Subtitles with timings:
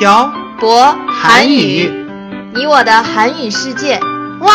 [0.00, 1.90] 漂博韩语
[2.54, 4.00] 你我的韩语世界。
[4.40, 4.52] 와!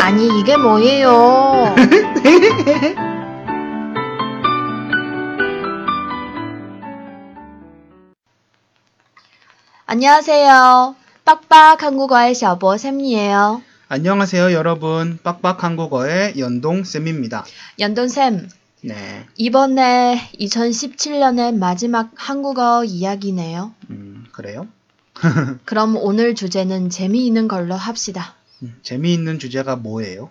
[0.00, 1.74] 아니 이게 뭐예요?
[9.86, 10.94] 안녕하세요.
[11.24, 13.62] 빡빡 한국어의 小博 쌤이에요.
[13.88, 15.18] 안녕하세요, 여러분.
[15.22, 17.44] 빡빡 한국어의 연동 쌤입니다.
[17.80, 18.48] 연돈 쌤,
[18.85, 19.25] 네.
[19.35, 23.73] 이번에 2017년의 마지막 한국어 이야기네요.
[23.89, 24.67] 음, 그래요?
[25.65, 28.35] 그럼 오늘 주제는 재미있는 걸로 합시다.
[28.61, 30.29] 음, 재미있는 주제가 뭐예요?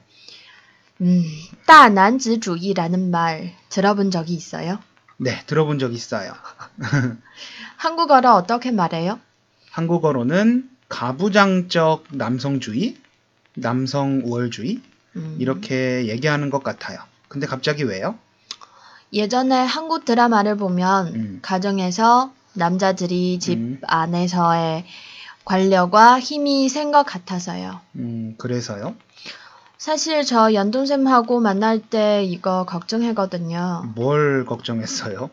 [1.01, 1.25] 음,
[1.67, 4.79] 다난지주의라는 말 들어본 적이 있어요?
[5.17, 6.33] 네, 들어본 적 있어요.
[7.77, 9.19] 한국어로 어떻게 말해요?
[9.73, 12.97] 한국어로는 가부장적 남성주의,
[13.55, 14.81] 남성 우월주의
[15.17, 15.37] 음.
[15.41, 17.01] 이렇게 얘기하는 것 같아요.
[17.27, 18.17] 근데 갑자기 왜요?
[19.19, 21.39] 예전에 한국 드라마를 보면 음.
[21.41, 23.81] 가정에서 남자들이 집 음.
[23.87, 24.85] 안에서의
[25.45, 27.81] 관력과 힘이 센 것 같아서요.
[27.97, 28.95] 음, 그래서요?
[29.79, 33.93] 사실 저 연돈쌤하고 만날 때 이거 걱정했거든요.
[33.95, 35.31] 뭘 걱정했어요?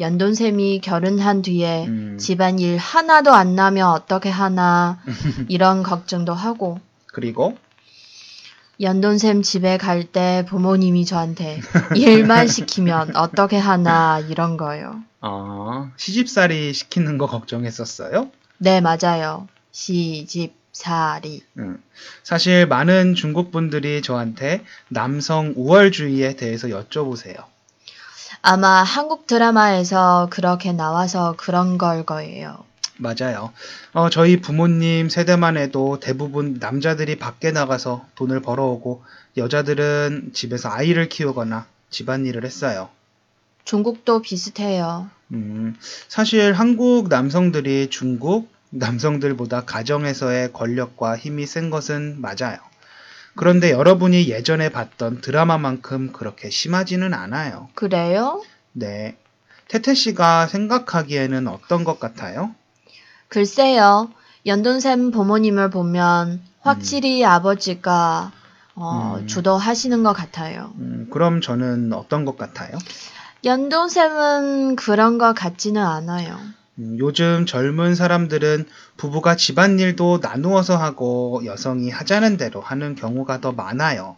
[0.00, 2.18] 연돈쌤이 결혼한 뒤에 음.
[2.18, 4.98] 집안일 하나도 안 나면 어떻게 하나
[5.48, 6.78] 이런 걱정도 하고
[7.12, 7.56] 그리고
[8.80, 11.60] 연돈쌤 집에 갈 때 부모님이 저한테
[11.96, 15.02] 일만 시키면 어떻게 하나 이런 거요.
[15.20, 18.30] 아, 시집살이 시키는 거 걱정했었어요?
[18.58, 19.48] 네, 맞아요.
[19.72, 21.42] 시집살이.
[21.58, 21.82] 음,
[22.22, 27.44] 사실 많은 중국 분들이 저한테 남성 우월주의에 대해서 여쭤보세요.
[28.42, 32.64] 아마 한국 드라마에서 그렇게 나와서 그런 걸 거예요.
[32.98, 33.52] 맞아요.
[33.92, 39.02] 어, 저희 부모님 세대만 해도 대부분 남자들이 밖에 나가서 돈을 벌어오고
[39.36, 42.88] 여자들은 집에서 아이를 키우거나 집안일을 했어요.
[43.64, 45.08] 중국도 비슷해요.
[45.32, 45.74] 음,
[46.08, 52.58] 사실 한국 남성들이 중국 남성들보다 가정에서의 권력과 힘이 센 것은 맞아요.
[53.36, 57.68] 그런데 여러분이 예전에 봤던 드라마만큼 그렇게 심하지는 않아요.
[57.74, 58.42] 그래요?
[58.72, 59.16] 네.
[59.68, 62.54] 태태 씨가 생각하기에는 어떤 것 같아요?
[63.28, 64.10] 글쎄요.
[64.46, 68.32] 연돈샘 부모님을 보면 확실히 아버지가
[68.76, 69.26] 어, 음.
[69.26, 70.72] 주도하시는 것 같아요.
[70.78, 72.76] 음, 그럼 저는 어떤 것 같아요?
[73.44, 76.38] 연돈샘은 그런 것 같지는 않아요.
[76.78, 84.16] 음, 요즘 젊은 사람들은 부부가 집안일도 나누어서 하고 여성이 하자는 대로 하는 경우가 더 많아요.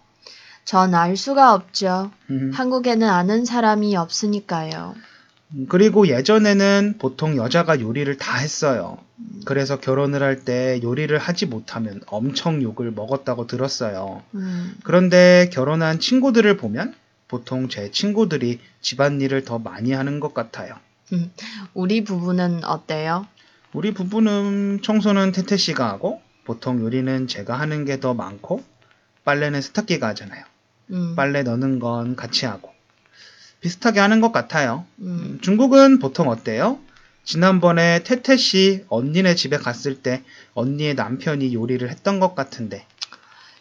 [0.64, 2.10] 전 알 수가 없죠.
[2.30, 4.94] 음, 한국에는 아는 사람이 없으니까요.
[5.54, 8.98] 음, 그리고 예전에는 보통 여자가 요리를 다 했어요.
[9.44, 14.22] 그래서 결혼을 할 때 요리를 하지 못하면 엄청 욕을 먹었다고 들었어요.
[14.34, 16.94] 음, 그런데 결혼한 친구들을 보면
[17.28, 20.74] 보통 제 친구들이 집안일을 더 많이 하는 것 같아요.
[21.74, 23.26] 우리 부부는 어때요?
[23.72, 28.62] 우리 부부는 청소는 태태 씨가 하고 보통 요리는 제가 하는 게 더 많고
[29.24, 30.44] 빨래는 세탁기가 하잖아요.
[30.90, 32.70] 음, 빨래 넣는 건 같이 하고
[33.60, 34.84] 비슷하게 하는 것 같아요.
[35.00, 36.78] 음, 중국은 보통 어때요?
[37.24, 40.22] 지난번에 태태 씨 언니네 집에 갔을 때
[40.54, 42.86] 언니의 남편이 요리를 했던 것 같은데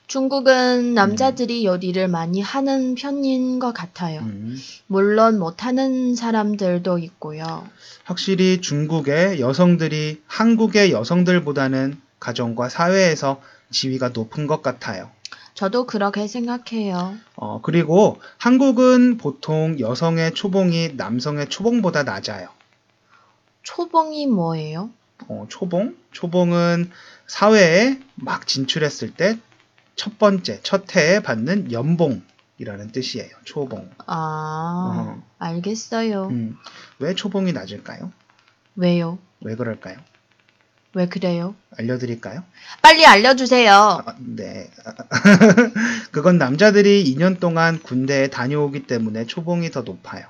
[0.08, 4.20] 중국은 남자들이 요리를 많이 하는 편인 것 같아요.
[4.20, 7.68] 음, 물론 못하는 사람들도 있고요.
[8.04, 13.42] 확실히 중국의 여성들이 한국의 여성들보다는 가정과 사회에서
[13.72, 15.10] 지위가 높은 것 같아요.
[15.56, 17.16] 저도 그렇게 생각해요.
[17.36, 22.50] 어, 그리고 한국은 보통 여성의 초봉이 남성의 초봉보다 낮아요.
[23.64, 24.92] 초봉이 뭐예요?
[25.28, 25.96] 어, 초봉?
[26.12, 26.92] 초봉은
[27.26, 29.40] 사회에 막 진출했을 때
[29.96, 33.30] 첫 번째, 첫 해에 받는 연봉이라는 뜻이에요.
[33.46, 33.90] 초봉.
[34.06, 35.24] 아, 어.
[35.40, 36.28] 알겠어요.
[36.28, 36.58] 음,
[37.00, 38.12] 왜 초봉이 낮을까요?
[38.76, 39.18] 왜요?
[39.42, 39.98] 왜 그럴까요?
[40.96, 41.56] 왜 그래요?
[41.78, 42.42] 알려드릴까요?
[42.82, 43.74] 빨리 알려주세요.
[43.74, 44.72] 아, 네.
[46.12, 50.26] 그건 남자들이 2년 동안 군대에 다녀오기 때문에 초봉이 더 높아요.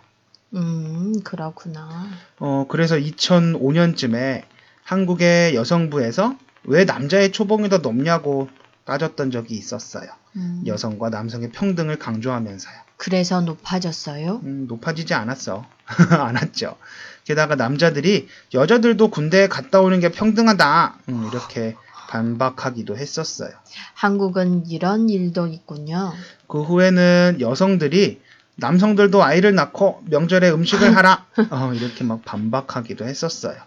[0.56, 2.08] 음, 그렇구나.
[2.40, 4.42] 어, 그래서 2005년쯤에
[4.84, 8.50] 한국의 여성부에서 왜 남자의 초봉이 더 높냐고
[8.86, 10.10] 따졌던 적이 있었어요.
[10.36, 12.74] 음, 여성과 남성의 평등을 강조하면서요.
[12.98, 14.42] 그래서 높아졌어요?
[14.44, 15.64] 음, 높아지지 않았어.
[16.10, 16.76] 않았죠.
[17.26, 20.96] 게다가 남자들이 여자들도 군대에 갔다 오는 게 평등하다.
[21.10, 21.76] 음, 이렇게
[22.08, 23.50] 반박하기도 했었어요.
[23.96, 26.14] 한국은 이런 일도 있군요.
[26.48, 28.22] 그 후에는 여성들이
[28.58, 31.26] 남성들도 아이를 낳고 명절에 음식을 하라.
[31.50, 33.58] 어, 이렇게 막 반박하기도 했었어요.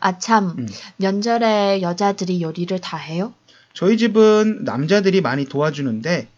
[0.00, 0.54] 아, 참.
[0.56, 0.68] 음.
[0.96, 3.34] 명절에 여자들이 요리를 다 해요?
[3.74, 6.28] 저희 집은 남자들이 많이 도와주는데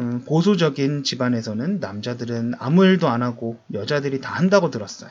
[0.00, 5.10] 음, 보수적인 집안에서는 남자들은 아무 일도 안 하고 여자들이 다 한다고 들었어요.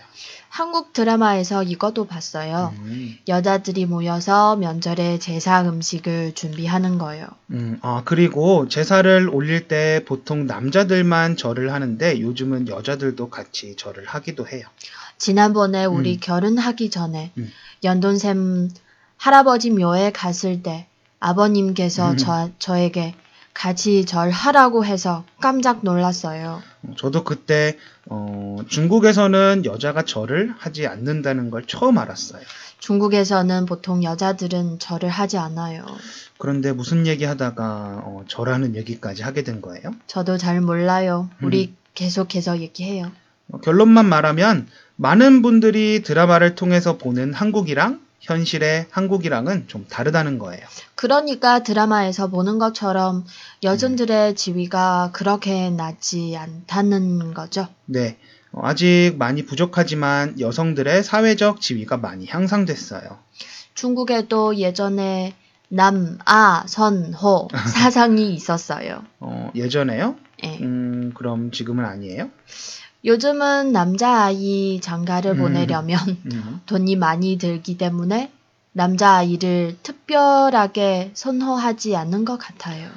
[0.49, 2.73] 한국 드라마에서 이것도 봤어요.
[2.79, 7.27] 음, 여자들이 모여서 명절에 제사 음식을 준비하는 거예요.
[7.51, 14.47] 음, 아, 그리고 제사를 올릴 때 보통 남자들만 절을 하는데 요즘은 여자들도 같이 절을 하기도
[14.47, 14.65] 해요.
[15.17, 16.19] 지난번에 우리 음.
[16.19, 17.51] 결혼하기 전에 음.
[17.83, 18.69] 연돈샘
[19.17, 20.87] 할아버지 묘에 갔을 때
[21.19, 22.17] 아버님께서 음.
[22.17, 23.13] 저, 저에게
[23.59, 26.61] 같이 절하라고 해서 깜짝 놀랐어요.
[26.83, 32.41] 어, 저도 그때 어, 중국에서는 여자가 절을 하지 않는다는 걸 처음 알았어요.
[32.79, 35.85] 중국에서는 보통 여자들은 절을 하지 않아요.
[36.37, 39.91] 그런데 무슨 얘기 하다가 어, 절하는 얘기까지 하게 된 거예요.
[40.07, 41.29] 저도 잘 몰라요.
[41.39, 41.47] 음.
[41.47, 43.11] 우리 계속해서 얘기해요.
[43.51, 50.61] 어, 결론만 말하면 많은 분들이 드라마를 통해서 보는 한국이랑 현실의 한국이랑은 좀 다르다는 거예요.
[50.95, 53.25] 그러니까 드라마에서 보는 것처럼
[53.63, 57.67] 여성들의 지위가 그렇게 낮지 않다는 거죠.
[57.85, 58.17] 네.
[58.51, 63.19] 어, 아직 많이 부족하지만 여성들의 사회적 지위가 많이 향상됐어요.
[63.75, 65.35] 중국에도 예전에
[65.69, 69.03] 남아 선호 사상이 있었어요.
[69.19, 70.15] 어, 예전에요?
[70.43, 70.57] 예.
[70.61, 72.29] 음, 그럼 지금은 아니에요?
[73.05, 75.37] 요즘은 남자아이 장가를 음.
[75.37, 75.99] 보내려면
[76.31, 78.31] 음, 돈이 많이 들기 때문에
[78.73, 82.89] 남자아이를 특별하게 선호하지 않는 것 같아요.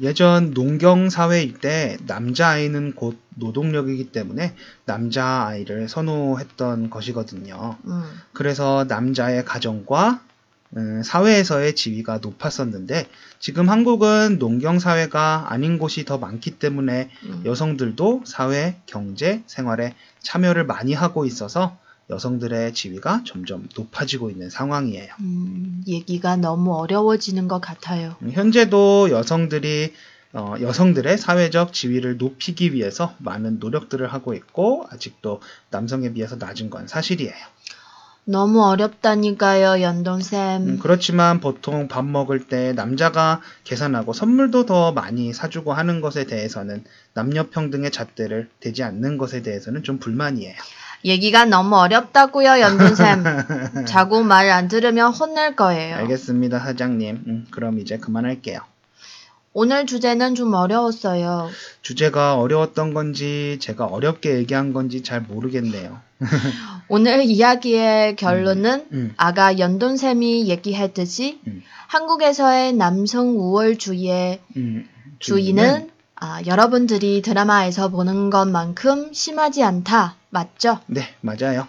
[0.00, 4.54] 예전 농경 사회일 때 남자아이는 곧 노동력이기 때문에
[4.84, 7.76] 남자아이를 선호했던 것이거든요.
[7.84, 8.02] 음,
[8.32, 10.20] 그래서 남자의 가정과
[10.76, 13.06] 음, 사회에서의 지위가 높았었는데
[13.38, 17.42] 지금 한국은 농경 사회가 아닌 곳이 더 많기 때문에 음.
[17.44, 21.78] 여성들도 사회, 경제, 생활에 참여를 많이 하고 있어서
[22.10, 25.12] 여성들의 지위가 점점 높아지고 있는 상황이에요.
[25.20, 28.14] 음, 얘기가 너무 어려워지는 것 같아요.
[28.22, 29.92] 음, 현재도 여성들이
[30.32, 35.40] 어, 여성들의 사회적 지위를 높이기 위해서 많은 노력들을 하고 있고 아직도
[35.70, 37.34] 남성에 비해서 낮은 건 사실이에요.
[38.28, 40.62] 너무 어렵다니까요, 연돈쌤.
[40.66, 46.82] 음, 그렇지만 보통 밥 먹을 때 남자가 계산하고 선물도 더 많이 사주고 하는 것에 대해서는
[47.14, 50.54] 남녀 평등의 잣대를 대지 않는 것에 대해서는 좀 불만이에요.
[51.04, 53.84] 얘기가 너무 어렵다고요, 연돈쌤.
[53.86, 55.94] 자꾸 말 안 들으면 혼낼 거예요.
[55.96, 57.22] 알겠습니다, 사장님.
[57.28, 58.58] 음, 그럼 이제 그만할게요.
[59.58, 61.48] 오늘 주제는 좀 어려웠어요.
[61.80, 65.98] 주제가 어려웠던 건지 제가 어렵게 얘기한 건지 잘 모르겠네요.
[66.88, 71.62] 오늘 이야기의 결론은 음, 아까 연돈쌤이 얘기했듯이 음.
[71.86, 74.86] 한국에서의 남성 우월주의의 음,
[75.20, 80.16] 주의는 아, 여러분들이 드라마에서 보는 것만큼 심하지 않다.
[80.28, 80.80] 맞죠?
[80.86, 81.66] 네, 맞아요.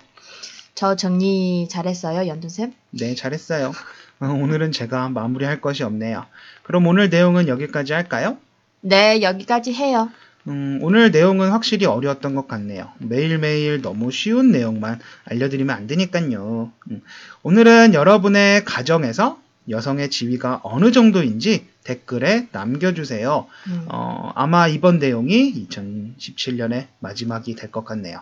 [0.75, 2.74] 저 정리 잘했어요, 연돈쌤?
[2.90, 3.72] 네, 잘했어요.
[4.19, 6.25] 어, 오늘은 제가 마무리할 것이 없네요.
[6.64, 8.38] 그럼 오늘 내용은 여기까지 할까요?
[8.81, 10.10] 네, 여기까지 해요.
[10.48, 12.90] 음, 오늘 내용은 확실히 어려웠던 것 같네요.
[13.00, 16.72] 매일매일 너무 쉬운 내용만 알려드리면 안 되니까요.
[16.90, 17.02] 음,
[17.44, 23.48] 오늘은 여러분의 가정에서 여성의 지위가 어느 정도인지 댓글에 남겨주세요.
[23.68, 23.86] 음.
[23.90, 28.22] 어, 아마 이번 내용이 2017년의 마지막이 될 것 같네요.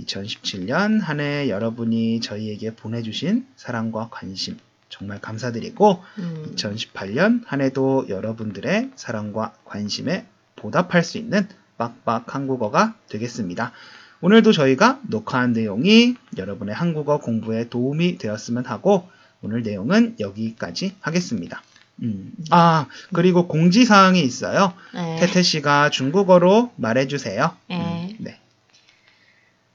[0.00, 4.56] 2017년 한 해 여러분이 저희에게 보내주신 사랑과 관심
[4.88, 6.52] 정말 감사드리고 음.
[6.54, 13.72] 2018년 한 해도 여러분들의 사랑과 관심에 보답할 수 있는 빡빡 한국어가 되겠습니다.
[14.20, 19.08] 오늘도 저희가 녹화한 내용이 여러분의 한국어 공부에 도움이 되었으면 하고
[19.42, 21.62] 오늘 내용은 여기까지 하겠습니다.
[22.02, 24.72] 음, 아, 그리고 공지사항이 있어요.
[24.94, 25.16] 네.
[25.20, 27.56] 태태 씨가 중국어로 말해주세요.
[27.68, 27.76] 네.
[27.76, 28.40] 음, 네.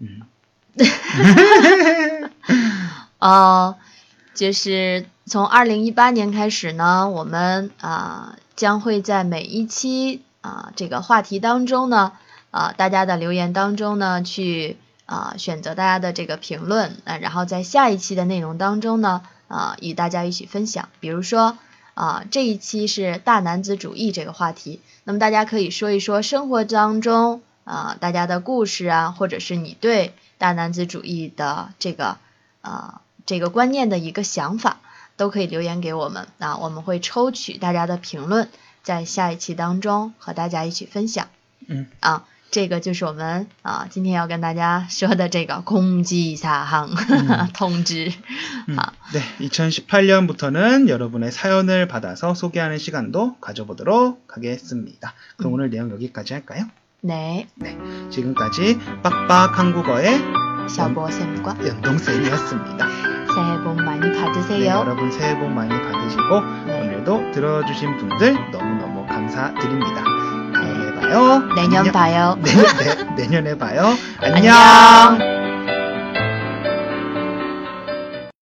[0.02, 0.22] 음,
[3.20, 3.76] 呃，
[4.34, 12.14] 就是从二零一八年开始呢，我们啊、将会在每一期啊、这个话题当中呢，
[12.50, 20.90] 啊、大家的留言当中呢，去啊、选择大家的这个评论，啊，然后在下一期的内容当中呢，啊、与大家一起分享。
[21.00, 21.58] 比如说
[21.94, 32.18] 啊、这一期是大男子主义这个话题，那么大家可以说一说生活当中啊、大家的故事啊，或者是你对大男子主义的这个
[32.62, 34.79] 啊、这个观念的一个想法，
[35.17, 38.49] 都可以留言给我们啊，我们会抽取大家的评论，
[38.83, 41.29] 在下一期当中和大家一起分享。
[41.67, 46.95] 嗯啊，这个就是我们啊今天要跟大家说的这个空机사항
[47.53, 48.13] 通知。
[48.69, 48.91] 음, 아.
[49.13, 55.15] 네, 2018년부터는 여러분의 사연을 받아서 소개하는 시간도 가져보도록 하겠습니다.
[55.37, 55.55] 그럼 음.
[55.55, 56.67] 오늘 내용 여기까지 할까요?
[57.01, 57.47] 네,
[58.11, 60.21] 지금까지 빡빡 한국어의
[60.69, 63.10] 小波쌤과 연동쌤이었습니다.
[63.36, 64.76] 새해 복 많이 네, 받으세요.
[64.80, 66.82] 여러분 새해 복 많이 받으시고 네.
[66.82, 70.04] 오늘도 들어주신 분들 너무너무 감사드립니다.
[70.54, 71.40] 다음에 봐요.
[71.56, 71.92] 내년 안녕.
[71.94, 72.38] 봐요.
[72.42, 73.94] 네, 네, 내년에 봐요.
[74.22, 75.31] 안녕.